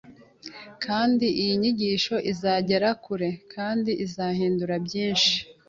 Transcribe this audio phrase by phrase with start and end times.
[0.83, 5.33] kandi iyi nyigisho izagera kure kandi izahindura byinshi